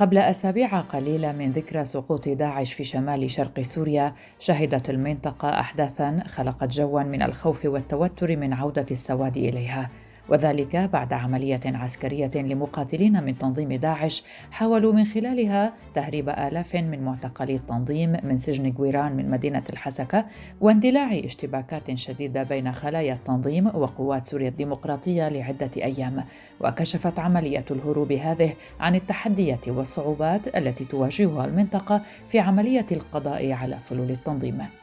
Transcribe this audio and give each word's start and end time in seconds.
قبل 0.00 0.18
أسابيع 0.18 0.80
قليلة 0.80 1.32
من 1.32 1.50
ذكرى 1.50 1.84
سقوط 1.84 2.28
داعش 2.28 2.72
في 2.72 2.84
شمال 2.84 3.30
شرق 3.30 3.60
سوريا 3.60 4.14
شهدت 4.38 4.90
المنطقة 4.90 5.60
أحداثا 5.60 6.22
خلقت 6.26 6.68
جوا 6.68 7.02
من 7.02 7.22
الخوف 7.22 7.64
والتوتر 7.64 8.36
من 8.36 8.52
عودة 8.52 8.86
السواد 8.90 9.36
إليها. 9.36 9.90
وذلك 10.30 10.76
بعد 10.76 11.12
عملية 11.12 11.60
عسكرية 11.66 12.30
لمقاتلين 12.34 13.24
من 13.24 13.38
تنظيم 13.38 13.72
داعش 13.72 14.22
حاولوا 14.50 14.92
من 14.92 15.04
خلالها 15.04 15.72
تهريب 15.94 16.28
آلاف 16.28 16.76
من 16.76 17.04
معتقلي 17.04 17.54
التنظيم 17.54 18.16
من 18.22 18.38
سجن 18.38 18.72
جويران 18.72 19.16
من 19.16 19.30
مدينة 19.30 19.62
الحسكة 19.70 20.26
واندلاع 20.60 21.18
اشتباكات 21.18 21.94
شديدة 21.94 22.42
بين 22.42 22.72
خلايا 22.72 23.14
التنظيم 23.14 23.66
وقوات 23.66 24.26
سوريا 24.26 24.48
الديمقراطية 24.48 25.28
لعدة 25.28 25.70
أيام 25.76 26.24
وكشفت 26.60 27.18
عملية 27.18 27.64
الهروب 27.70 28.12
هذه 28.12 28.52
عن 28.80 28.94
التحديات 28.94 29.68
والصعوبات 29.68 30.56
التي 30.56 30.84
تواجهها 30.84 31.44
المنطقة 31.44 32.02
في 32.28 32.38
عملية 32.38 32.86
القضاء 32.92 33.52
على 33.52 33.78
فلول 33.78 34.10
التنظيم. 34.10 34.79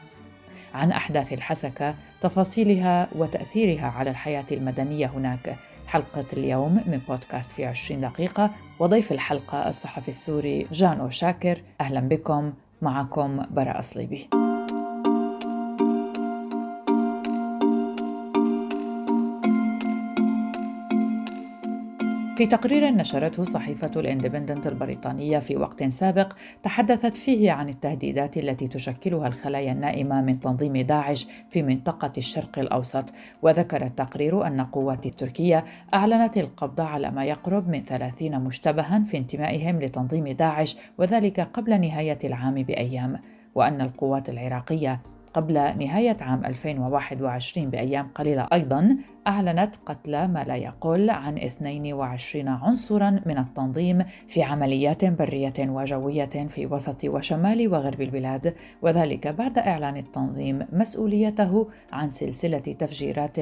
عن 0.74 0.92
أحداث 0.92 1.32
الحسكة 1.32 1.94
تفاصيلها 2.20 3.08
وتأثيرها 3.16 3.86
على 3.86 4.10
الحياة 4.10 4.44
المدنية 4.52 5.06
هناك. 5.06 5.56
حلقة 5.86 6.24
اليوم 6.32 6.74
من 6.86 7.00
بودكاست 7.08 7.50
في 7.52 7.64
20 7.66 8.00
دقيقة 8.00 8.50
وضيف 8.78 9.12
الحلقة 9.12 9.68
الصحفي 9.68 10.08
السوري 10.08 10.66
جانو 10.72 11.10
شاكر 11.10 11.62
أهلا 11.80 12.00
بكم 12.00 12.52
معكم 12.82 13.42
براء 13.50 13.80
صليبي. 13.80 14.28
في 22.38 22.46
تقرير 22.46 22.90
نشرته 22.90 23.44
صحيفة 23.44 23.90
الإندبندنت 23.96 24.66
البريطانية 24.66 25.38
في 25.38 25.56
وقت 25.56 25.84
سابق 25.84 26.32
تحدثت 26.62 27.16
فيه 27.16 27.52
عن 27.52 27.68
التهديدات 27.68 28.36
التي 28.36 28.68
تشكلها 28.68 29.28
الخلايا 29.28 29.72
النائمة 29.72 30.22
من 30.22 30.40
تنظيم 30.40 30.76
داعش 30.76 31.26
في 31.50 31.62
منطقة 31.62 32.12
الشرق 32.18 32.58
الأوسط. 32.58 33.04
وذكر 33.42 33.84
التقرير 33.84 34.46
أن 34.46 34.60
قوات 34.60 35.06
التركية 35.06 35.64
أعلنت 35.94 36.36
القبض 36.36 36.80
على 36.80 37.10
ما 37.10 37.24
يقرب 37.24 37.68
من 37.68 37.84
30 37.84 38.40
مشتبها 38.40 39.04
في 39.04 39.16
انتمائهم 39.16 39.82
لتنظيم 39.82 40.28
داعش 40.28 40.76
وذلك 40.98 41.40
قبل 41.40 41.80
نهاية 41.80 42.18
العام 42.24 42.54
بأيام. 42.54 43.18
وأن 43.54 43.80
القوات 43.80 44.28
العراقية 44.28 45.00
قبل 45.38 45.54
نهاية 45.54 46.16
عام 46.20 46.44
2021 46.44 47.70
بأيام 47.70 48.08
قليلة 48.14 48.46
أيضا 48.52 48.96
أعلنت 49.26 49.76
قتل 49.86 50.28
ما 50.28 50.44
لا 50.44 50.56
يقل 50.56 51.10
عن 51.10 51.38
22 51.38 52.48
عنصرا 52.48 53.20
من 53.26 53.38
التنظيم 53.38 54.04
في 54.28 54.42
عمليات 54.42 55.04
برية 55.04 55.54
وجوية 55.58 56.46
في 56.48 56.66
وسط 56.66 57.04
وشمال 57.04 57.68
وغرب 57.68 58.00
البلاد 58.00 58.54
وذلك 58.82 59.28
بعد 59.28 59.58
إعلان 59.58 59.96
التنظيم 59.96 60.66
مسؤوليته 60.72 61.68
عن 61.92 62.10
سلسلة 62.10 62.58
تفجيرات 62.58 63.36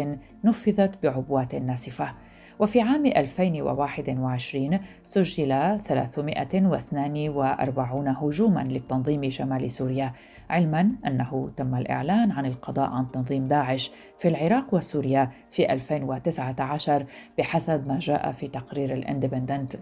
نفذت 0.45 1.03
بعبوات 1.03 1.55
ناسفة. 1.55 2.15
وفي 2.59 2.81
عام 2.81 3.07
2021 3.07 4.79
سجل 5.05 5.79
342 5.85 8.09
هجوما 8.09 8.61
للتنظيم 8.61 9.31
شمال 9.31 9.71
سوريا. 9.71 10.13
علما 10.51 10.91
أنه 11.07 11.51
تم 11.57 11.75
الإعلان 11.75 12.31
عن 12.31 12.47
القضاء 12.47 12.91
عن 12.91 13.11
تنظيم 13.11 13.49
داعش 13.49 13.91
في 14.19 14.29
العراق 14.29 14.75
وسوريا 14.75 15.31
في 15.51 15.73
2019 15.73 17.07
بحسب 17.39 17.89
ما 17.89 17.99
جاء 17.99 18.33
في 18.33 18.49
تقرير 18.49 18.93
الإندبندنت. 18.95 19.77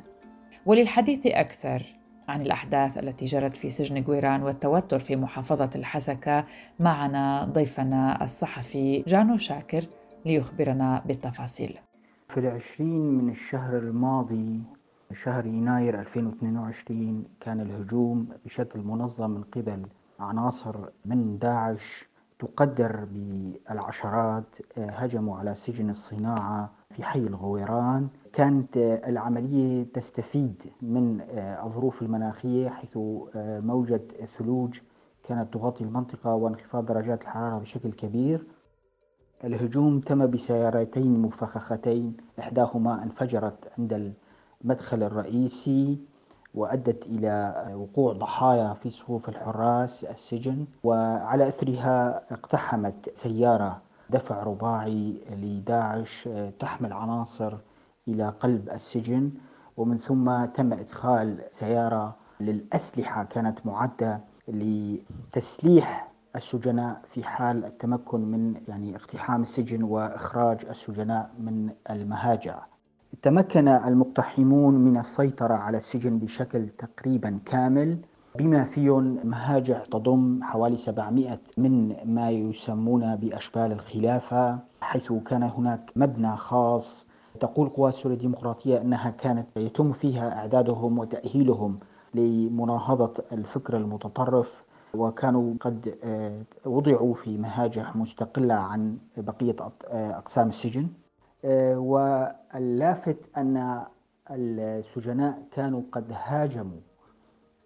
وللحديث 0.66 1.26
أكثر 1.26 1.82
عن 2.28 2.42
الأحداث 2.42 2.98
التي 2.98 3.24
جرت 3.24 3.56
في 3.56 3.70
سجن 3.70 4.02
جويران 4.02 4.42
والتوتر 4.42 4.98
في 4.98 5.16
محافظة 5.16 5.70
الحسكة 5.74 6.44
معنا 6.80 7.44
ضيفنا 7.44 8.24
الصحفي 8.24 9.04
جانو 9.06 9.36
شاكر 9.36 9.84
ليخبرنا 10.26 11.02
بالتفاصيل. 11.06 11.78
في 12.28 12.40
العشرين 12.40 13.18
من 13.18 13.30
الشهر 13.30 13.78
الماضي 13.78 14.62
شهر 15.12 15.46
يناير 15.46 16.00
2022 16.00 17.24
كان 17.40 17.60
الهجوم 17.60 18.28
بشكل 18.44 18.80
منظم 18.80 19.30
من 19.30 19.42
قبل 19.42 19.86
عناصر 20.18 20.76
من 21.04 21.38
داعش 21.38 22.08
تقدر 22.38 23.04
بالعشرات 23.04 24.56
هجموا 24.78 25.38
على 25.38 25.54
سجن 25.54 25.90
الصناعة 25.90 26.70
في 26.90 27.02
حي 27.04 27.18
الغويران. 27.18 28.08
كانت 28.32 28.76
العملية 28.76 29.84
تستفيد 29.92 30.62
من 30.82 31.20
الظروف 31.38 32.02
المناخية 32.02 32.68
حيث 32.68 32.98
موجة 33.36 34.02
ثلوج 34.38 34.80
كانت 35.24 35.54
تغطي 35.54 35.84
المنطقة 35.84 36.34
وانخفاض 36.34 36.86
درجات 36.86 37.22
الحرارة 37.22 37.58
بشكل 37.58 37.92
كبير. 37.92 38.46
الهجوم 39.44 40.00
تم 40.00 40.26
بسيارتين 40.30 41.22
مفخختين 41.22 42.16
إحداهما 42.38 43.02
انفجرت 43.02 43.72
عند 43.78 44.14
المدخل 44.64 45.02
الرئيسي. 45.02 45.98
وأدت 46.54 47.06
إلى 47.06 47.64
وقوع 47.74 48.12
ضحايا 48.12 48.74
في 48.74 48.90
صفوف 48.90 49.28
الحراس 49.28 50.04
السجن 50.04 50.66
وعلى 50.84 51.48
أثرها 51.48 52.22
اقتحمت 52.34 53.10
سيارة 53.14 53.80
دفع 54.10 54.42
رباعي 54.42 55.14
لداعش 55.30 56.28
تحمل 56.58 56.92
عناصر 56.92 57.54
إلى 58.08 58.28
قلب 58.28 58.68
السجن 58.70 59.30
ومن 59.76 59.98
ثم 59.98 60.44
تم 60.44 60.72
إدخال 60.72 61.38
سيارة 61.50 62.14
للأسلحة 62.40 63.24
كانت 63.24 63.66
معدة 63.66 64.20
لتسليح 64.48 66.10
السجناء 66.36 67.00
في 67.12 67.24
حال 67.24 67.64
التمكن 67.64 68.20
من 68.20 68.54
يعني 68.68 68.96
اقتحام 68.96 69.42
السجن 69.42 69.82
وإخراج 69.82 70.64
السجناء 70.70 71.30
من 71.38 71.70
المهاجع. 71.90 72.62
تمكن 73.22 73.68
المقتحمون 73.68 74.74
من 74.74 74.96
السيطرة 74.96 75.54
على 75.54 75.78
السجن 75.78 76.18
بشكل 76.18 76.68
تقريبا 76.68 77.38
كامل. 77.46 77.98
بما 78.38 78.64
فيهم 78.64 79.18
مهاجع 79.24 79.78
تضم 79.84 80.42
حوالي 80.42 80.76
700 80.76 81.38
من 81.58 81.96
ما 82.04 82.30
يسمون 82.30 83.16
بأشبال 83.16 83.72
الخلافة 83.72 84.58
حيث 84.80 85.12
كان 85.12 85.42
هناك 85.42 85.90
مبنى 85.96 86.36
خاص 86.36 87.06
تقول 87.40 87.68
قوات 87.68 87.94
سوريا 87.94 88.16
الديمقراطية 88.16 88.80
أنها 88.80 89.10
كانت 89.10 89.46
يتم 89.56 89.92
فيها 89.92 90.38
إعدادهم 90.38 90.98
وتأهيلهم 90.98 91.78
لمناهضة 92.14 93.24
الفكر 93.32 93.76
المتطرف 93.76 94.64
وكانوا 94.94 95.54
قد 95.60 95.94
آه، 96.04 96.42
وضعوا 96.66 97.14
في 97.14 97.38
مهاجح 97.38 97.96
مستقلة 97.96 98.54
عن 98.54 98.96
بقية 99.16 99.56
آه، 99.88 100.10
أقسام 100.18 100.48
السجن. 100.48 100.88
واللافت 101.76 103.18
أن 103.36 103.84
السجناء 104.30 105.42
كانوا 105.52 105.82
قد 105.92 106.12
هاجموا. 106.24 106.80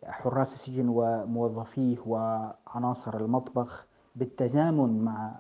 حراس 0.05 0.55
السجن 0.55 0.89
وموظفيه 0.89 1.97
وعناصر 2.07 3.17
المطبخ 3.17 3.87
بالتزامن 4.17 5.05
مع 5.05 5.35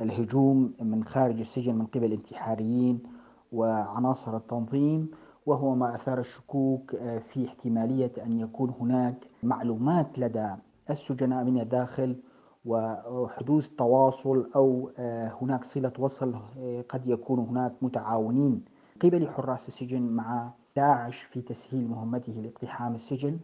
الهجوم 0.00 0.72
من 0.80 1.04
خارج 1.04 1.40
السجن 1.40 1.74
من 1.74 1.86
قبل 1.86 2.12
انتحاريين 2.12 3.02
وعناصر 3.52 4.36
التنظيم 4.36 5.10
وهو 5.46 5.74
ما 5.74 5.94
أثار 5.94 6.18
الشكوك 6.18 6.90
في 7.32 7.46
احتمالية 7.48 8.12
أن 8.24 8.40
يكون 8.40 8.74
هناك 8.80 9.14
معلومات 9.42 10.18
لدى 10.18 10.54
السجناء 10.90 11.44
من 11.44 11.60
الداخل 11.60 12.16
وحدوث 12.64 13.68
تواصل 13.68 14.50
أو 14.56 14.90
آه، 14.98 15.32
هناك 15.42 15.64
صلة 15.64 15.92
وصل 15.98 16.34
آه، 16.58 16.84
قد 16.88 17.06
يكون 17.06 17.38
هناك 17.38 17.72
متعاونين 17.82 18.64
قبل 19.02 19.28
حراس 19.28 19.68
السجن 19.68 20.02
مع 20.02 20.50
داعش 20.76 21.22
في 21.22 21.42
تسهيل 21.42 21.88
مهمته 21.88 22.32
لاقتحام 22.32 22.94
السجن. 22.94 23.38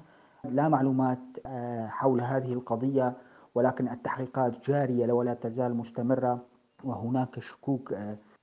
لا 0.45 0.69
معلومات 0.69 1.19
آه، 1.47 1.87
حول 1.87 2.21
هذه 2.21 2.53
القضية 2.53 3.13
ولكن 3.55 3.89
التحقيقات 3.89 4.53
جارية 4.71 5.13
ولا 5.13 5.34
تزال 5.34 5.77
مستمرة 5.77 6.39
وهناك 6.84 7.41
شكوك 7.41 7.95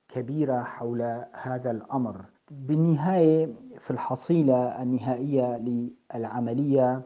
كبيرة 0.10 0.64
حول 0.64 1.02
هذا 1.34 1.72
الأمر. 1.72 2.26
بالنهاية 2.52 3.54
في 3.80 3.92
الحصيلة 3.92 4.82
النهائية 4.82 5.58
للعملية 5.58 7.02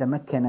تمكن 0.00 0.46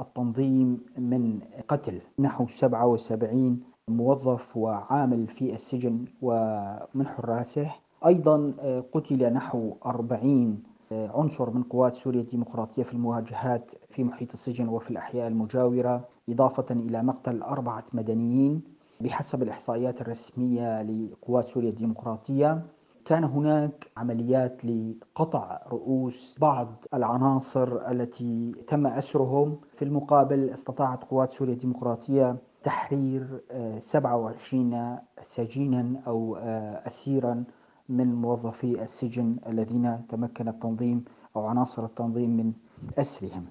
التنظيم 0.00 0.80
من 0.98 1.40
قتل 1.68 2.00
نحو 2.18 2.46
77 2.46 3.60
موظف 3.88 4.56
وعامل 4.56 5.26
في 5.26 5.54
السجن 5.54 6.04
ومن 6.22 7.06
حراسه. 7.06 7.70
أيضا 8.06 8.52
قتل 8.92 9.32
نحو 9.32 9.72
40 9.86 10.62
عنصر 10.92 11.50
من 11.50 11.62
قوات 11.62 11.96
سوريا 11.96 12.20
الديمقراطية 12.20 12.82
في 12.82 12.92
المواجهات 12.92 13.72
في 13.90 14.04
محيط 14.04 14.32
السجن 14.32 14.68
وفي 14.68 14.90
الأحياء 14.90 15.28
المجاورة 15.28 16.04
إضافة 16.28 16.66
إلى 16.70 17.02
مقتل 17.02 17.42
أربعة 17.42 17.84
مدنيين 17.92 18.62
بحسب 19.00 19.42
الإحصائيات 19.42 20.00
الرسمية 20.00 20.82
لقوات 20.82 21.48
سوريا 21.48 21.70
الديمقراطية. 21.70 22.62
كان 23.10 23.24
هناك 23.24 23.90
عمليات 23.96 24.64
لقطع 24.64 25.60
رؤوس 25.68 26.36
بعض 26.40 26.84
العناصر 26.94 27.90
التي 27.90 28.54
تم 28.68 28.86
أسرهم. 28.86 29.58
في 29.76 29.84
المقابل 29.84 30.50
استطاعت 30.50 31.04
قوات 31.04 31.32
سوريا 31.32 31.52
الديمقراطية 31.54 32.36
تحرير 32.64 33.40
27 33.78 34.74
آه، 34.74 35.02
سجينا 35.26 36.00
أو 36.06 36.36
آه، 36.36 36.88
أسيرا 36.88 37.44
من 37.88 38.14
موظفي 38.14 38.82
السجن 38.82 39.36
الذين 39.46 40.06
تمكن 40.08 40.48
التنظيم 40.48 41.04
أو 41.36 41.46
عناصر 41.46 41.84
التنظيم 41.84 42.36
من 42.36 42.52
أسرهم. 42.98 43.44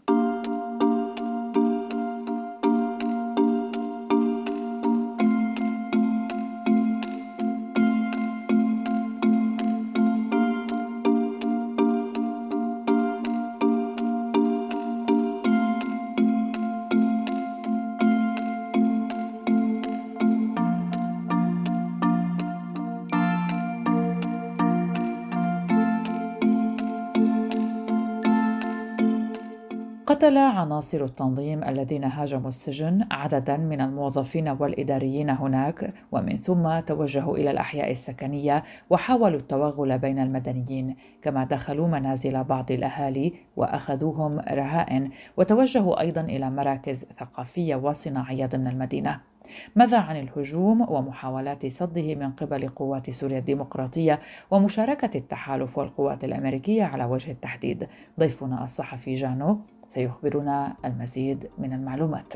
قتل 30.09 30.37
عناصر 30.37 31.03
التنظيم 31.03 31.63
الذين 31.63 32.03
هاجموا 32.03 32.49
السجن 32.49 33.05
عددا 33.11 33.57
من 33.57 33.81
الموظفين 33.81 34.49
والإداريين 34.49 35.29
هناك 35.29 35.93
ومن 36.11 36.37
ثم 36.37 36.79
توجهوا 36.79 37.37
إلى 37.37 37.51
الأحياء 37.51 37.91
السكنية 37.91 38.63
وحاولوا 38.89 39.39
التوغل 39.39 39.99
بين 39.99 40.19
المدنيين. 40.19 40.95
كما 41.21 41.43
دخلوا 41.43 41.87
منازل 41.87 42.43
بعض 42.43 42.71
الأهالي 42.71 43.33
وأخذوهم 43.57 44.39
رهائن 44.39 45.09
وتوجهوا 45.37 46.01
أيضا 46.01 46.21
إلى 46.21 46.49
مراكز 46.49 47.05
ثقافية 47.05 47.75
وصناعية 47.75 48.45
ضمن 48.45 48.67
المدينة. 48.67 49.28
ماذا 49.75 49.97
عن 49.99 50.19
الهجوم 50.19 50.81
ومحاولات 50.81 51.65
صده 51.65 52.15
من 52.15 52.31
قبل 52.31 52.67
قوات 52.67 53.09
سوريا 53.09 53.39
الديمقراطية 53.39 54.19
ومشاركة 54.51 55.17
التحالف 55.17 55.77
والقوات 55.77 56.23
الأمريكية 56.23 56.83
على 56.83 57.05
وجه 57.05 57.31
التحديد؟ 57.31 57.87
ضيفنا 58.19 58.63
الصحفي 58.63 59.13
جانو 59.13 59.59
سيخبرنا 59.87 60.77
المزيد 60.85 61.49
من 61.57 61.73
المعلومات 61.73 62.33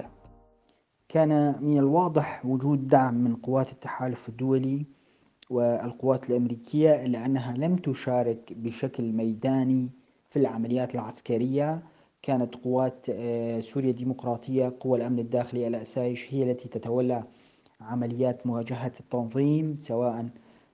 كان 1.10 1.56
من 1.62 1.78
الواضح 1.78 2.46
وجود 2.46 2.88
دعم 2.88 3.14
من 3.14 3.36
قوات 3.36 3.72
التحالف 3.72 4.30
الدولي 4.30 4.86
والقوات 5.50 6.30
الأمريكية 6.30 7.06
إلا 7.06 7.26
أنها 7.26 7.54
لم 7.54 7.76
تشارك 7.76 8.54
بشكل 8.56 9.12
ميداني 9.12 9.90
في 10.30 10.40
العمليات 10.40 10.96
العسكرية 10.96 11.84
كانت 12.24 12.56
قوات 12.56 13.06
آه، 13.10 13.60
سوريا 13.60 13.90
الديمقراطية 13.90 14.74
قوى 14.80 14.98
الأمن 14.98 15.20
الداخلي 15.20 15.68
الأسايش 15.68 16.34
هي 16.34 16.52
التي 16.52 16.70
تتولى 16.70 17.24
عمليات 17.82 18.48
مواجهة 18.48 18.92
التنظيم 19.00 19.78
سواء 19.80 20.30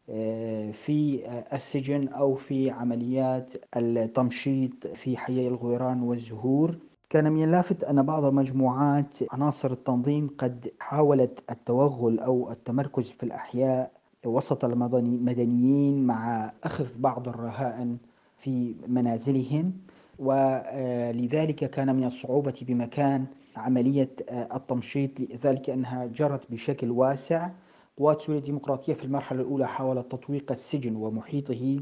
آه، 0.10 0.72
في 0.72 1.24
السجن 1.54 2.08
أو 2.08 2.36
في 2.36 2.70
عمليات 2.70 3.54
التمشيط 3.78 4.88
في 4.88 5.18
حي 5.18 5.48
الغويران 5.48 6.02
والزهور. 6.02 6.78
كان 7.10 7.32
من 7.32 7.44
اللافت 7.44 7.84
أن 7.84 8.04
بعض 8.04 8.34
مجموعات 8.34 9.18
عناصر 9.32 9.72
التنظيم 9.72 10.30
قد 10.38 10.72
حاولت 10.80 11.44
التوغل 11.52 12.20
أو 12.20 12.52
التمركز 12.52 13.12
في 13.12 13.24
الأحياء 13.24 13.92
وسط 14.26 14.66
المدنيين 14.66 16.04
مع 16.08 16.52
أخذ 16.64 16.88
بعض 16.98 17.28
الرهائن 17.28 17.98
في 18.38 18.76
منازلهم. 18.88 19.74
ولذلك 20.20 21.70
كان 21.70 21.96
من 21.96 22.04
الصعوبة 22.04 22.54
بمكان 22.62 23.26
عملية 23.56 24.10
التمشيط 24.32 25.12
ذلك 25.46 25.70
أنها 25.70 26.06
جرت 26.06 26.52
بشكل 26.52 26.92
واسع. 26.92 27.50
قوات 27.98 28.22
سوريا 28.22 28.40
الديمقراطية 28.40 28.94
في 28.94 29.04
المرحلة 29.06 29.42
الأولى 29.42 29.68
حاولت 29.68 30.12
تطويق 30.12 30.52
السجن 30.52 30.96
ومحيطه 30.96 31.82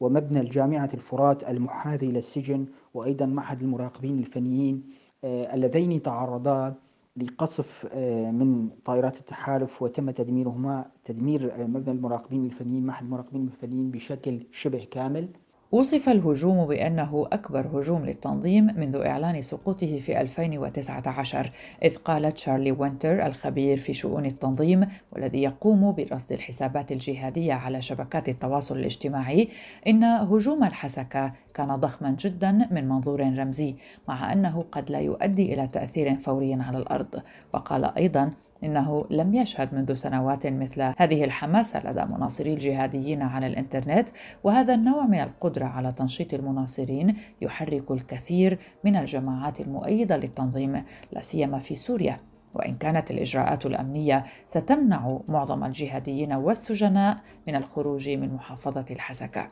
ومبنى 0.00 0.40
الجامعة 0.40 0.90
الفرات 0.94 1.48
المحاذي 1.48 2.06
للسجن 2.06 2.66
وأيضا 2.94 3.26
معهد 3.26 3.62
المراقبين 3.62 4.18
الفنيين 4.18 4.82
آه، 5.24 5.54
اللذين 5.54 6.02
تعرضا 6.02 6.74
لقصف 7.16 7.86
آه، 7.92 8.30
من 8.30 8.68
طائرات 8.84 9.20
التحالف 9.20 9.82
وتم 9.82 10.10
تدميرهما 10.10 10.90
تدمير 11.04 11.54
آه، 11.54 11.66
مبنى 11.66 11.94
المراقبين 11.94 12.44
الفنيين 12.44 12.86
معهد 12.86 13.02
المراقبين 13.04 13.46
الفنيين 13.46 13.90
بشكل 13.90 14.46
شبه 14.52 14.86
كامل. 14.90 15.28
وصف 15.74 16.08
الهجوم 16.08 16.66
بأنه 16.66 17.28
أكبر 17.32 17.66
هجوم 17.74 18.06
للتنظيم 18.06 18.66
منذ 18.76 18.96
إعلان 18.96 19.42
سقوطه 19.42 19.98
في 19.98 20.20
2019 20.20 21.52
إذ 21.82 21.96
قال 21.96 22.34
تشارلي 22.34 22.72
وينتر 22.72 23.26
الخبير 23.26 23.76
في 23.76 23.92
شؤون 23.92 24.26
التنظيم 24.26 24.86
والذي 25.12 25.42
يقوم 25.42 25.92
برصد 25.92 26.32
الحسابات 26.32 26.92
الجهادية 26.92 27.52
على 27.52 27.82
شبكات 27.82 28.28
التواصل 28.28 28.78
الاجتماعي 28.78 29.48
إن 29.86 30.04
هجوم 30.04 30.64
الحسكة 30.64 31.32
كان 31.54 31.76
ضخما 31.76 32.16
جدا 32.20 32.68
من 32.70 32.88
منظور 32.88 33.20
رمزي 33.20 33.74
مع 34.08 34.32
أنه 34.32 34.64
قد 34.72 34.90
لا 34.90 35.00
يؤدي 35.00 35.54
إلى 35.54 35.66
تأثير 35.66 36.16
فوري 36.16 36.54
على 36.54 36.78
الأرض. 36.78 37.22
وقال 37.54 37.84
أيضا 37.84 38.30
إنه 38.64 39.06
لم 39.10 39.34
يشهد 39.34 39.74
منذ 39.74 39.94
سنوات 39.94 40.46
مثل 40.46 40.92
هذه 40.98 41.24
الحماسة 41.24 41.90
لدى 41.90 42.04
مناصري 42.04 42.54
الجهاديين 42.54 43.22
على 43.22 43.46
الإنترنت 43.46 44.08
وهذا 44.44 44.74
النوع 44.74 45.06
من 45.06 45.20
القدرة 45.20 45.64
على 45.64 45.92
تنشيط 45.92 46.34
المناصرين 46.34 47.16
يحرك 47.42 47.90
الكثير 47.90 48.58
من 48.84 48.96
الجماعات 48.96 49.60
المؤيدة 49.60 50.16
للتنظيم 50.16 50.84
لا 51.12 51.20
سيما 51.20 51.58
في 51.58 51.74
سوريا. 51.74 52.20
وإن 52.54 52.76
كانت 52.76 53.10
الإجراءات 53.10 53.66
الأمنية 53.66 54.24
ستمنع 54.46 55.18
معظم 55.28 55.64
الجهاديين 55.64 56.32
والسجناء 56.32 57.16
من 57.48 57.56
الخروج 57.56 58.08
من 58.08 58.34
محافظة 58.34 58.84
الحسكة. 58.90 59.50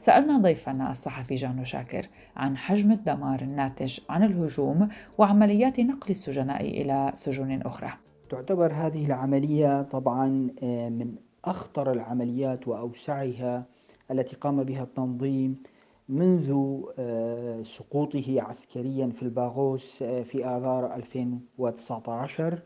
سألنا 0.00 0.38
ضيفنا 0.38 0.90
الصحفي 0.90 1.34
جانو 1.34 1.64
شاكر 1.64 2.06
عن 2.36 2.56
حجم 2.56 2.92
الدمار 2.92 3.40
الناتج 3.40 4.00
عن 4.10 4.22
الهجوم 4.22 4.88
وعمليات 5.18 5.80
نقل 5.80 6.10
السجناء 6.10 6.60
إلى 6.60 7.12
سجون 7.14 7.62
أخرى. 7.62 7.92
تعتبر 8.32 8.72
هذه 8.72 9.06
العملية 9.06 9.82
طبعا 9.82 10.50
آه، 10.62 10.88
من 10.88 11.14
أخطر 11.44 11.92
العمليات 11.92 12.68
وأوسعها 12.68 13.64
التي 14.10 14.36
قام 14.36 14.64
بها 14.64 14.82
التنظيم 14.82 15.62
منذ 16.08 16.80
آه، 16.98 17.62
سقوطه 17.62 18.42
عسكريا 18.42 19.08
في 19.08 19.22
الباغوس 19.22 20.02
آه، 20.02 20.22
في 20.22 20.46
آذار 20.46 20.94
2019 20.94 22.58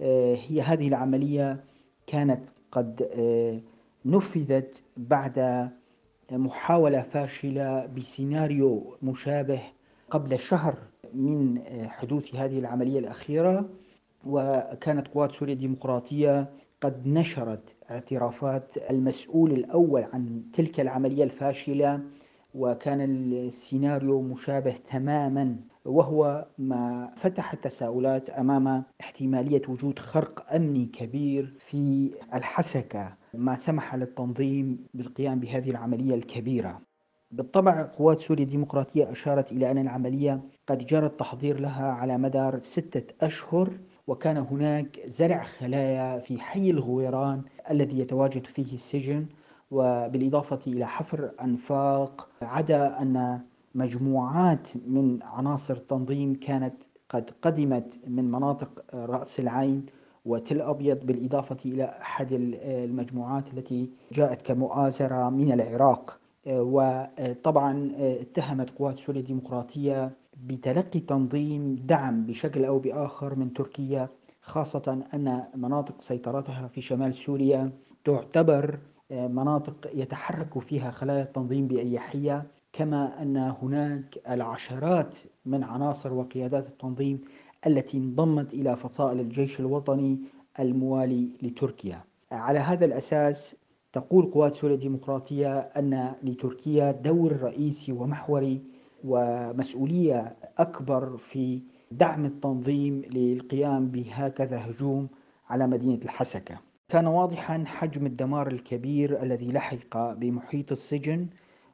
هي 0.00 0.60
هذه 0.62 0.88
العملية 0.88 1.64
كانت 2.06 2.48
قد 2.72 3.08
نفذت 4.04 4.82
بعد 4.96 5.68
محاولة 6.32 7.02
فاشلة 7.02 7.86
بسيناريو 7.86 8.96
مشابه 9.02 9.60
قبل 10.10 10.38
شهر 10.38 10.74
من 11.14 11.62
حدوث 11.88 12.34
هذه 12.34 12.58
العملية 12.58 12.98
الأخيرة. 12.98 13.68
وكانت 14.26 15.08
قوات 15.08 15.32
سوريا 15.32 15.54
الديمقراطية 15.54 16.50
قد 16.80 17.06
نشرت 17.08 17.76
اعترافات 17.90 18.90
المسؤول 18.90 19.52
الأول 19.52 20.02
عن 20.12 20.42
تلك 20.52 20.80
العملية 20.80 21.24
الفاشلة 21.24 22.00
وكان 22.54 23.00
السيناريو 23.00 24.22
مشابه 24.22 24.74
تماما 24.90 25.56
وهو 25.84 26.46
ما 26.58 27.10
فتح 27.16 27.52
التساؤلات 27.52 28.30
أمام 28.30 28.84
احتمالية 29.00 29.62
وجود 29.68 29.98
خرق 29.98 30.54
أمني 30.54 30.86
كبير 30.86 31.54
في 31.58 32.10
الحسكة 32.34 33.16
ما 33.34 33.54
سمح 33.56 33.94
للتنظيم 33.94 34.86
بالقيام 34.94 35.40
بهذه 35.40 35.70
العملية 35.70 36.14
الكبيرة. 36.14 36.80
بالطبع 37.30 37.82
قوات 37.82 38.20
سوريا 38.20 38.44
الديمقراطية 38.44 39.12
أشارت 39.12 39.52
إلى 39.52 39.70
أن 39.70 39.78
العملية 39.78 40.40
قد 40.66 40.78
جرى 40.78 41.06
التحضير 41.06 41.60
لها 41.60 41.86
على 41.92 42.18
مدار 42.18 42.58
ستة 42.58 43.14
أشهر 43.26 43.70
وكان 44.08 44.36
هناك 44.36 45.00
زرع 45.06 45.42
خلايا 45.42 46.18
في 46.18 46.40
حي 46.40 46.70
الغويران 46.70 47.42
الذي 47.70 47.98
يتواجد 47.98 48.46
فيه 48.46 48.74
السجن 48.74 49.26
وبالإضافة 49.70 50.58
إلى 50.66 50.86
حفر 50.86 51.30
أنفاق 51.42 52.28
عدا 52.42 53.02
أن 53.02 53.40
مجموعات 53.74 54.68
من 54.86 55.18
عناصر 55.22 55.74
التنظيم 55.74 56.34
كانت 56.34 56.74
قد 57.08 57.30
قدمت 57.42 57.94
من 58.06 58.30
مناطق 58.30 58.68
رأس 58.94 59.40
العين 59.40 59.86
وتل 60.24 60.60
أبيض 60.60 61.06
بالإضافة 61.06 61.56
إلى 61.66 61.84
أحد 61.84 62.32
المجموعات 62.32 63.44
التي 63.54 63.90
جاءت 64.12 64.42
كمؤازرة 64.42 65.28
من 65.30 65.52
العراق. 65.52 66.18
وطبعا 66.46 67.92
اتهمت 67.98 68.70
قوات 68.70 68.98
سوريا 68.98 69.20
الديمقراطية 69.20 70.10
بتلقي 70.46 71.00
تنظيم 71.00 71.74
دعم 71.86 72.26
بشكل 72.26 72.64
أو 72.64 72.78
بآخر 72.78 73.34
من 73.34 73.52
تركيا 73.52 74.08
خاصة 74.42 75.02
أن 75.14 75.42
مناطق 75.54 76.00
سيطرتها 76.00 76.68
في 76.68 76.80
شمال 76.80 77.14
سوريا 77.14 77.70
تعتبر 78.04 78.78
مناطق 79.10 79.90
يتحرك 79.94 80.58
فيها 80.58 80.90
خلايا 80.90 81.22
التنظيم 81.22 81.66
بأريحية 81.66 82.46
كما 82.72 83.22
أن 83.22 83.36
هناك 83.36 84.18
العشرات 84.28 85.18
من 85.46 85.64
عناصر 85.64 86.12
وقيادات 86.12 86.66
التنظيم 86.66 87.20
التي 87.66 87.98
انضمت 87.98 88.54
إلى 88.54 88.76
فصائل 88.76 89.20
الجيش 89.20 89.60
الوطني 89.60 90.18
الموالي 90.60 91.28
لتركيا. 91.42 92.00
على 92.32 92.58
هذا 92.58 92.84
الأساس 92.84 93.56
تقول 93.92 94.24
قوات 94.30 94.54
سوريا 94.54 94.74
الديمقراطية 94.74 95.58
أن 95.58 96.12
لتركيا 96.22 96.92
دور 96.92 97.36
رئيسي 97.42 97.92
ومحوري 97.92 98.62
ومسؤولية 99.04 100.36
أكبر 100.58 101.16
في 101.16 101.60
دعم 101.92 102.24
التنظيم 102.24 103.02
للقيام 103.14 103.88
بهكذا 103.88 104.70
هجوم 104.70 105.08
على 105.50 105.66
مدينة 105.66 106.00
الحسكة. 106.04 106.58
كان 106.88 107.06
واضحا 107.06 107.64
حجم 107.66 108.06
الدمار 108.06 108.46
الكبير 108.46 109.22
الذي 109.22 109.52
لحق 109.52 110.12
بمحيط 110.12 110.72
السجن 110.72 111.26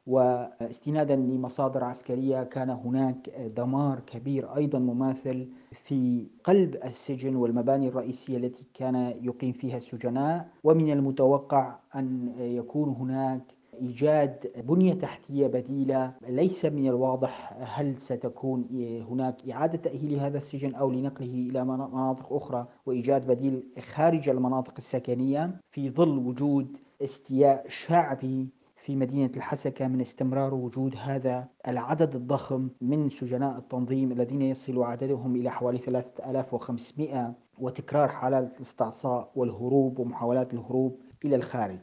واستنادا 0.07 1.15
لمصادر 1.15 1.83
عسكرية 1.83 2.43
كان 2.43 2.69
هناك 2.69 3.29
دمار 3.57 3.99
كبير 3.99 4.55
أيضا 4.55 4.79
مماثل 4.79 5.47
في 5.85 6.27
قلب 6.43 6.75
السجن 6.85 7.35
والمباني 7.35 7.87
الرئيسية 7.87 8.37
التي 8.37 8.67
كان 8.73 8.95
يقيم 9.21 9.51
فيها 9.51 9.77
السجناء 9.77 10.47
ومن 10.63 10.91
المتوقع 10.91 11.75
أن 11.95 12.33
يكون 12.39 12.89
هناك 12.89 13.41
إيجاد 13.81 14.51
بنية 14.67 14.93
تحتية 14.93 15.47
بديلة. 15.47 16.13
ليس 16.27 16.65
من 16.65 16.87
الواضح 16.87 17.57
هل 17.79 17.97
ستكون 17.97 18.67
هناك 19.09 19.49
إعادة 19.49 19.77
تأهيل 19.77 20.19
هذا 20.19 20.37
السجن 20.37 20.75
أو 20.75 20.91
لنقله 20.91 21.49
إلى 21.49 21.65
مناطق 21.65 22.33
أخرى 22.33 22.67
وإيجاد 22.85 23.27
بديل 23.27 23.63
خارج 23.93 24.29
المناطق 24.29 24.73
السكنية 24.77 25.59
في 25.71 25.89
ظل 25.89 26.17
وجود 26.17 26.77
استياء 27.01 27.65
شعبي 27.67 28.49
في 28.75 28.95
مدينة 28.95 29.31
الحسكة 29.37 29.87
من 29.87 30.01
استمرار 30.01 30.53
وجود 30.53 30.95
هذا 30.97 31.47
العدد 31.67 32.15
الضخم 32.15 32.69
من 32.81 33.09
سجناء 33.09 33.57
التنظيم 33.57 34.11
الذين 34.11 34.41
يصل 34.41 34.83
عددهم 34.83 35.35
إلى 35.35 35.51
حوالي 35.51 35.77
3500 35.77 37.33
وتكرار 37.59 38.07
حالات 38.07 38.55
الاستعصاء 38.55 39.31
والهروب 39.35 39.99
ومحاولات 39.99 40.53
الهروب 40.53 40.99
إلى 41.25 41.35
الخارج. 41.35 41.79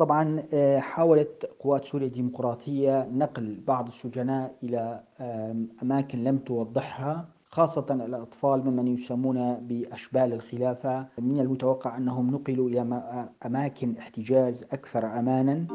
طبعا 0.00 0.42
آه، 0.52 0.78
حاولت 0.78 1.50
قوات 1.60 1.84
سوريا 1.84 2.06
الديمقراطية 2.06 3.08
نقل 3.12 3.60
بعض 3.66 3.86
السجناء 3.86 4.54
إلى 4.62 5.00
أماكن 5.82 6.24
لم 6.24 6.38
توضحها 6.38 7.28
خاصة 7.50 7.86
الأطفال 7.90 8.64
ممن 8.64 8.88
يسمون 8.88 9.54
بأشبال 9.54 10.32
الخلافة. 10.32 11.06
من 11.18 11.40
المتوقع 11.40 11.96
أنهم 11.96 12.30
نقلوا 12.30 12.68
إلى 12.68 12.80
أماكن 13.46 13.96
احتجاز 13.98 14.64
أكثر 14.72 15.06
أمانا. 15.18 15.66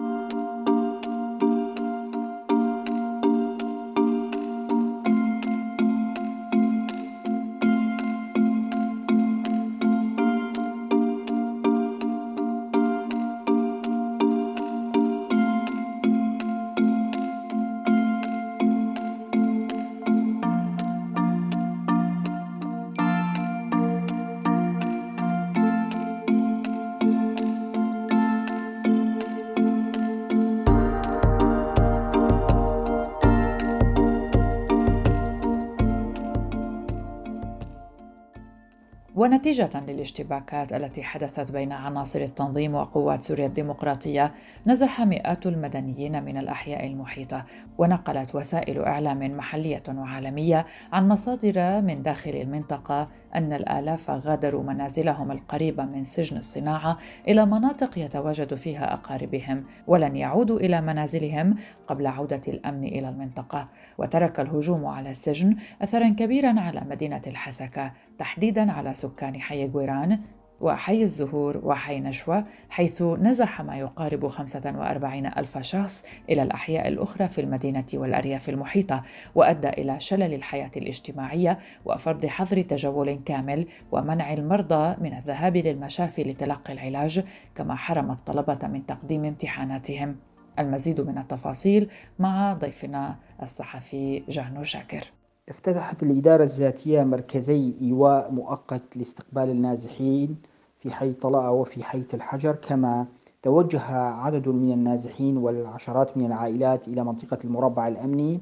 ونتيجة 39.16 39.70
للاشتباكات 39.88 40.74
التي 40.74 41.04
حدثت 41.04 41.52
بين 41.52 41.72
عناصر 41.72 42.22
التنظيم 42.22 42.76
وقوات 42.76 43.22
سوريا 43.22 43.46
الديمقراطية 43.46 44.34
نزح 44.68 45.02
مئات 45.02 45.46
المدنيين 45.46 46.24
من 46.24 46.38
الأحياء 46.38 46.88
المحيطة 46.88 47.46
ونقلت 47.78 48.36
وسائل 48.36 48.82
إعلام 48.82 49.38
محلية 49.38 49.84
وعالمية 49.90 50.66
عن 50.94 51.08
مصادر 51.08 51.82
من 51.82 52.02
داخل 52.02 52.30
المنطقة 52.30 53.10
أن 53.36 53.54
الآلاف 53.54 54.10
غادروا 54.10 54.64
منازلهم 54.64 55.32
القريبة 55.32 55.86
من 55.86 56.06
سجن 56.06 56.38
الصناعة 56.38 56.98
إلى 57.28 57.46
مناطق 57.46 57.98
يتواجد 57.98 58.56
فيها 58.56 58.94
أقاربهم 58.94 59.64
ولن 59.88 60.16
يعودوا 60.16 60.60
إلى 60.60 60.82
منازلهم 60.82 61.56
قبل 61.88 62.08
عودة 62.08 62.42
الأمن 62.48 62.84
إلى 62.84 63.10
المنطقة. 63.10 63.70
وترك 63.98 64.40
الهجوم 64.40 64.86
على 64.86 65.12
السجن 65.12 65.56
أثرا 65.82 66.10
كبيرا 66.10 66.60
على 66.60 66.82
مدينة 66.90 67.22
الحسكة 67.28 67.94
تحديدا 68.20 68.72
على 68.72 68.94
سكان 69.08 69.42
حي 69.42 69.68
غويران 69.68 70.20
وحي 70.62 71.04
الزهور 71.04 71.62
وحي 71.64 72.00
نشوى 72.00 72.44
حيث 72.70 73.02
نزح 73.02 73.62
ما 73.62 73.78
يقارب 73.78 74.28
45 74.28 75.26
ألف 75.26 75.58
شخص 75.58 76.04
إلى 76.30 76.44
الأحياء 76.44 76.88
الأخرى 76.88 77.28
في 77.28 77.42
المدينة 77.42 77.86
والأرياف 77.94 78.50
المحيطة 78.50 79.04
وأدى 79.36 79.70
إلى 79.70 80.00
شلل 80.00 80.34
الحياة 80.34 80.72
الاجتماعية 80.78 81.60
وفرض 81.86 82.26
حظر 82.26 82.62
تجول 82.62 83.20
كامل 83.26 83.68
ومنع 83.92 84.34
المرضى 84.34 84.96
من 85.02 85.14
الذهاب 85.14 85.58
للمشافي 85.58 86.24
لتلقي 86.24 86.74
العلاج 86.74 87.24
كما 87.56 87.76
حرم 87.76 88.12
الطلبة 88.12 88.68
من 88.68 88.86
تقديم 88.86 89.26
امتحاناتهم. 89.26 90.16
المزيد 90.60 91.02
من 91.02 91.18
التفاصيل 91.18 91.90
مع 92.20 92.54
ضيفنا 92.54 93.20
الصحفي 93.42 94.24
جانو 94.30 94.64
شاكر 94.64 95.12
افتتحت 95.50 96.04
الإدارة 96.04 96.44
الذاتية 96.44 97.04
مركزي 97.04 97.74
إيواء 97.82 98.32
مؤقت 98.32 98.82
لاستقبال 98.98 99.50
النازحين 99.50 100.38
في 100.80 100.92
حي 100.92 101.14
طلائع 101.14 101.50
وفي 101.50 101.84
حي 101.84 102.04
الحجر 102.14 102.56
كما 102.56 103.06
توجه 103.44 103.82
عدد 103.96 104.48
من 104.48 104.72
النازحين 104.72 105.38
والعشرات 105.38 106.18
من 106.18 106.26
العائلات 106.26 106.88
إلى 106.88 107.04
منطقة 107.04 107.38
المربع 107.44 107.88
الأمني. 107.88 108.40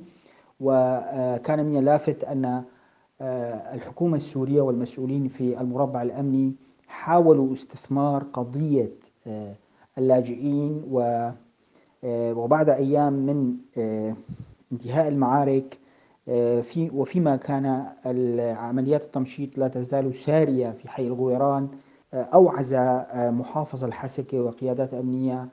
وكان 0.60 1.66
من 1.66 1.78
اللافت 1.78 2.24
أن 2.24 2.64
آه، 3.22 3.74
الحكومة 3.76 4.18
السورية 4.18 4.62
والمسؤولين 4.62 5.28
في 5.28 5.62
المربع 5.62 6.02
الأمني 6.02 6.54
حاولوا 6.88 7.54
استثمار 7.54 8.24
قضية 8.34 8.90
آه، 9.28 9.54
اللاجئين 9.98 10.84
آه، 10.94 11.34
وبعد 12.34 12.70
أيام 12.70 13.14
من 13.14 13.56
انتهاء 14.72 15.08
المعارك 15.08 15.78
في 16.26 16.90
وفيما 16.94 17.36
كان 17.36 17.86
عمليات 18.58 19.02
التمشيط 19.02 19.58
لا 19.58 19.68
تزال 19.68 20.16
سارية 20.16 20.72
في 20.72 20.90
حي 20.90 21.08
الغويران 21.08 21.68
آه، 22.14 22.24
أوعز 22.24 22.74
آه، 22.74 23.30
محافظ 23.30 23.84
الحسكة 23.84 24.42
وقيادات 24.42 24.94
أمنية 24.94 25.48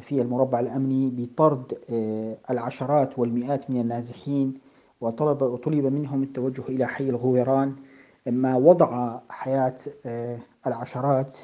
في 0.00 0.22
المربع 0.22 0.60
الأمني 0.60 1.10
بطرد 1.10 1.78
العشرات 2.50 3.18
والمئات 3.18 3.70
من 3.70 3.80
النازحين 3.80 4.54
وطلب 5.00 5.42
وطلب 5.42 5.86
منهم 5.86 6.22
التوجه 6.22 6.62
إلى 6.68 6.86
حي 6.86 7.08
الغويران 7.08 7.74
ما 8.26 8.56
وضع 8.56 9.18
حياة 9.28 9.74
العشرات 10.66 11.36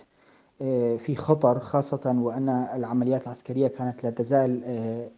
في 0.98 1.16
خطر 1.16 1.58
خاصة 1.58 2.16
وأن 2.18 2.48
العمليات 2.48 3.22
العسكرية 3.22 3.68
كانت 3.68 4.04
لا 4.04 4.10
تزال 4.10 4.62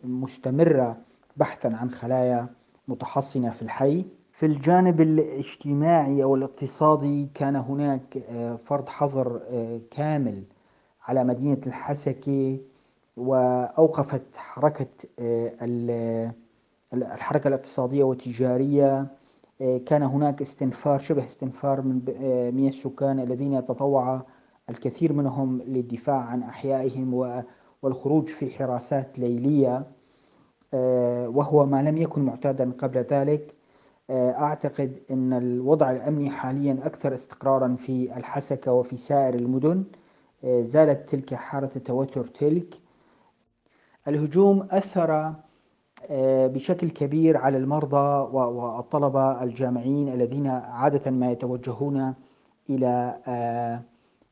مستمرة 0.04 0.96
بحثا 1.36 1.68
عن 1.68 1.90
خلايا 1.90 2.46
متحصنة 2.88 3.50
في 3.50 3.62
الحي. 3.62 4.04
في 4.32 4.46
الجانب 4.46 5.00
الاجتماعي 5.00 6.22
أو 6.22 6.34
الاقتصادي 6.34 7.28
كان 7.34 7.56
هناك 7.56 8.16
آه، 8.30 8.56
فرض 8.64 8.88
حظر 8.88 9.40
آه، 9.50 9.80
كامل 9.90 10.42
على 11.06 11.24
مدينة 11.24 11.60
الحسكة 11.66 12.58
وأوقفت 13.16 14.36
حركة 14.36 14.86
آه، 15.18 16.32
الحركة 16.94 17.48
الاقتصادية 17.48 18.04
والتجارية. 18.04 19.06
كان 19.86 20.02
هناك 20.02 20.42
استنفار 20.42 20.98
شبه 20.98 21.24
استنفار 21.24 21.82
من 21.82 22.00
من 22.54 22.68
السكان 22.68 23.20
الذين 23.20 23.66
تطوع 23.66 24.22
الكثير 24.70 25.12
منهم 25.12 25.62
للدفاع 25.62 26.16
عن 26.16 26.42
أحيائهم 26.42 27.14
والخروج 27.82 28.26
في 28.28 28.50
حراسات 28.50 29.18
ليلية. 29.18 29.86
وهو 31.28 31.66
ما 31.66 31.82
لم 31.82 31.96
يكن 31.98 32.22
معتادا 32.22 32.72
قبل 32.78 32.98
ذلك 32.98 33.54
آه، 34.10 34.30
أعتقد 34.30 34.98
أن 35.10 35.32
الوضع 35.32 35.90
الأمني 35.90 36.30
حاليا 36.30 36.78
أكثر 36.84 37.14
استقرارا 37.14 37.76
في 37.86 38.16
الحسكة 38.16 38.72
وفي 38.72 38.96
سائر 38.96 39.34
المدن 39.34 39.84
آه، 40.44 40.62
زالت 40.62 41.08
تلك 41.10 41.34
حالة 41.34 41.70
التوتر 41.76 42.24
تلك. 42.24 42.74
الهجوم 44.08 44.68
أثر 44.70 45.32
بشكل 46.48 46.90
كبير 46.90 47.36
على 47.36 47.56
المرضى 47.58 48.28
والطلبة 48.32 49.42
الجامعيين 49.42 50.08
الذين 50.08 50.46
عادة 50.46 51.10
ما 51.10 51.30
يتوجهون 51.30 52.14
إلى 52.70 53.18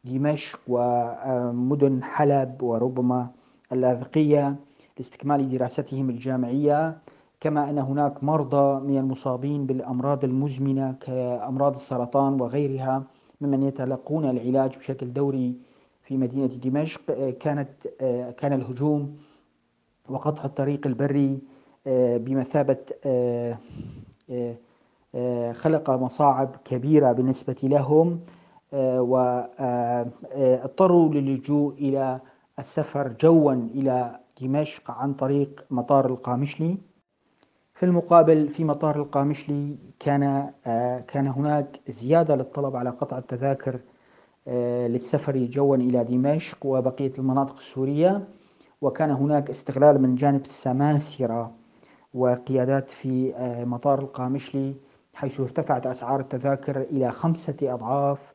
دمشق 0.05 0.61
ومدن 0.69 2.03
حلب 2.03 2.63
وربما 2.63 3.31
اللاذقية 3.73 4.57
لاستكمال 5.01 5.49
دراستهم 5.49 6.11
الجامعية 6.11 6.99
كما 7.41 7.71
أن 7.71 7.79
هناك 7.79 8.25
مرضى 8.25 8.81
من 8.87 8.99
المصابين 8.99 9.67
بالأمراض 9.67 10.25
المزمنة 10.25 10.93
كأمراض 11.01 11.75
السرطان 11.75 12.41
وغيرها 12.41 13.03
ممن 13.41 13.63
يتلقون 13.63 14.31
العلاج 14.31 14.77
بشكل 14.79 15.13
دوري 15.13 15.55
في 16.03 16.17
مدينة 16.17 16.47
دمشق. 16.47 17.01
كانت 17.41 17.69
كان 18.37 18.53
الهجوم 18.53 19.17
وقطع 20.09 20.45
الطريق 20.45 20.87
البري 20.87 21.39
بمثابة 22.25 22.79
خلق 25.53 25.91
مصاعب 25.91 26.57
كبيرة 26.65 27.13
بالنسبة 27.13 27.57
لهم 27.63 28.21
واضطروا 29.53 31.09
للجوء 31.15 31.75
إلى 31.75 32.21
السفر 32.59 33.09
جوا 33.21 33.53
إلى 33.53 34.21
دمشق 34.41 34.91
عن 34.91 35.15
طريق 35.15 35.65
مطار 35.71 36.07
القامشلي. 36.07 36.79
في 37.75 37.87
المقابل 37.87 38.49
في 38.49 38.65
مطار 38.65 38.97
القامشلي 38.97 39.77
كان 39.99 40.51
كان 41.09 41.27
هناك 41.27 41.81
زيادة 41.89 42.37
للطلب 42.37 42.77
على 42.77 42.91
قطع 42.91 43.19
التذاكر 43.19 43.81
للسفر 44.87 45.37
جوا 45.37 45.77
إلى 45.77 46.05
دمشق 46.05 46.67
وبقية 46.67 47.13
المناطق 47.19 47.57
السورية. 47.57 48.29
وكان 48.83 49.11
هناك 49.11 49.51
استغلال 49.51 50.03
من 50.03 50.15
جانب 50.15 50.41
السماسرة 50.45 51.53
وقيادات 52.15 52.89
في 52.89 53.35
مطار 53.67 53.99
القامشلي 53.99 54.75
حيث 55.15 55.41
ارتفعت 55.41 55.87
أسعار 55.87 56.21
التذاكر 56.21 56.81
إلى 56.81 57.11
خمسة 57.13 57.55
أضعاف 57.63 58.35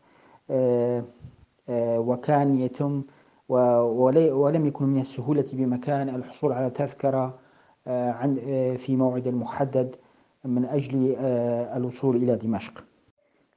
وكان 1.98 2.56
يتم 2.56 3.04
ولم 3.50 4.66
يكن 4.66 4.86
من 4.86 5.02
السهولة 5.02 5.46
بمكان 5.54 6.10
الحصول 6.10 6.52
على 6.52 6.70
تذكرة 6.70 7.34
في 8.78 8.96
موعد 8.96 9.28
محدد 9.28 9.96
من 10.46 10.66
أجل 10.66 11.16
الوصول 11.78 12.16
إلى 12.16 12.36
دمشق. 12.36 12.84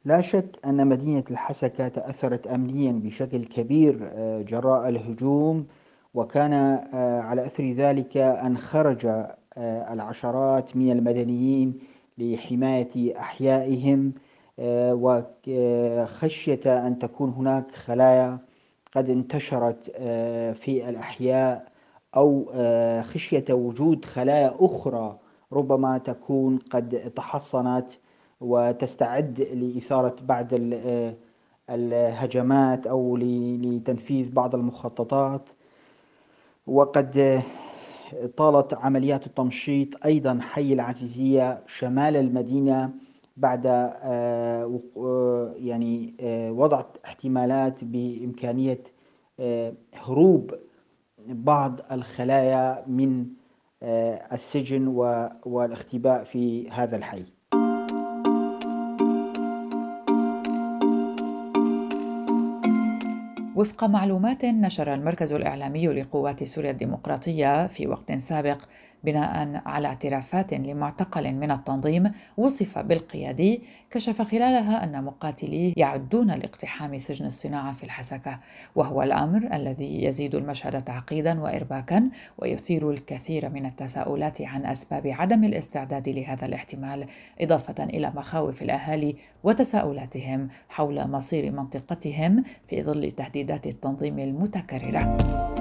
لا 0.05 0.21
شك 0.21 0.59
أن 0.65 0.87
مدينة 0.87 1.25
الحسكة 1.31 1.89
تأثرت 1.89 2.47
أمنيا 2.47 2.93
بشكل 2.93 3.45
كبير 3.45 4.11
جراء 4.43 4.89
الهجوم 4.89 5.67
وكان 6.15 6.53
على 7.25 7.47
أثر 7.47 7.73
ذلك 7.73 8.17
أن 8.17 8.59
خرج 8.59 9.07
العشرات 9.59 10.77
من 10.77 10.91
المدنيين 10.91 11.79
لحماية 12.19 13.19
أحيائهم 13.19 14.13
وخشية 15.49 16.87
أن 16.87 16.99
تكون 16.99 17.31
هناك 17.31 17.75
خلايا 17.75 18.39
قد 18.97 19.11
انتشرت 19.11 19.91
في 20.61 20.89
الأحياء 20.89 21.69
أو 22.17 22.53
خشية 23.03 23.45
وجود 23.51 24.05
خلايا 24.05 24.55
أخرى 24.61 25.19
ربما 25.53 25.99
تكون 25.99 26.59
قد 26.59 27.13
تحصنت 27.17 27.91
وتستعد 28.41 29.41
لإثارة 29.41 30.17
بعض 30.23 30.47
الهجمات 31.71 32.87
أو 32.87 33.17
لتنفيذ 33.17 34.33
بعض 34.33 34.55
المخططات. 34.55 35.49
وقد 36.67 37.43
طالت 38.37 38.75
عمليات 38.75 39.27
التمشيط 39.27 40.05
أيضا 40.05 40.39
حي 40.43 40.73
العزيزية 40.73 41.63
شمال 41.67 42.17
المدينة 42.17 42.91
بعد 43.39 43.65
يعني 45.57 46.15
وضع 46.51 46.85
احتمالات 47.05 47.85
بإمكانية 47.85 48.81
هروب 49.95 50.55
بعض 51.29 51.81
الخلايا 51.93 52.85
من 52.87 53.27
السجن 54.33 54.87
والاختباء 55.47 56.25
في 56.25 56.71
هذا 56.71 56.97
الحي. 56.97 57.25
وفق 63.57 63.85
معلومات 63.85 64.45
نشر 64.45 64.95
المركز 64.95 65.33
الإعلامي 65.33 65.87
لقوات 65.87 66.45
سوريا 66.45 66.71
الديمقراطية 66.71 67.67
في 67.67 67.87
وقت 67.87 68.13
سابق 68.13 68.59
بناء 69.05 69.63
على 69.67 69.89
اعترافات 69.89 70.55
لمعتقل 70.55 71.35
من 71.35 71.51
التنظيم 71.51 72.13
وصف 72.37 72.79
بالقيادي 72.79 73.63
كشف 73.91 74.23
خلالها 74.23 74.85
أن 74.85 75.05
مقاتليه 75.05 75.73
يعدون 75.77 76.31
لاقتحام 76.31 76.99
سجن 76.99 77.27
الصناعة 77.27 77.73
في 77.73 77.85
الحسكة 77.85 78.41
وهو 78.75 79.03
الأمر 79.03 79.49
الذي 79.53 80.05
يزيد 80.05 80.35
المشهد 80.35 80.85
تعقيدا 80.85 81.41
وارباكا 81.41 82.11
ويثير 82.39 82.91
الكثير 82.91 83.51
من 83.51 83.67
التساؤلات 83.67 84.43
عن 84.43 84.67
أسباب 84.67 85.07
عدم 85.07 85.45
الاستعداد 85.45 86.09
لهذا 86.09 86.47
الاحتمال 86.47 87.07
إضافة 87.41 87.85
إلى 87.85 88.13
مخاوف 88.17 88.63
الأهالي 88.63 89.17
وتساؤلاتهم 89.45 90.49
حول 90.69 91.11
مصير 91.11 91.53
منطقتهم 91.53 92.45
في 92.69 92.83
ظل 92.83 93.11
تهديدات 93.11 93.67
التنظيم 93.67 94.19
المتكررة. 94.19 95.58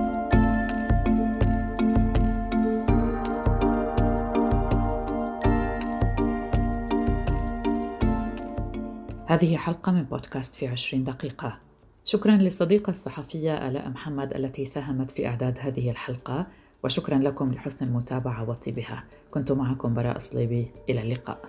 هذه 9.30 9.58
حلقة 9.58 9.92
من 9.92 10.04
بودكاست 10.04 10.56
في 10.56 10.68
عشرين 10.68 11.04
دقيقة. 11.04 11.60
شكرا 12.06 12.32
للصديقة 12.32 12.92
الصحفية 12.92 13.68
آلاء 13.68 13.90
محمد 13.90 14.34
التي 14.36 14.66
ساهمت 14.66 15.12
في 15.12 15.28
إعداد 15.28 15.58
هذه 15.60 15.92
الحلقة 15.92 16.48
وشكرا 16.84 17.18
لكم 17.18 17.54
لحسن 17.54 17.86
المتابعة 17.86 18.50
وطيبها. 18.50 19.04
كنت 19.32 19.52
معكم 19.52 19.94
براء 19.94 20.20
صليبي. 20.20 20.72
إلى 20.90 21.02
اللقاء. 21.02 21.40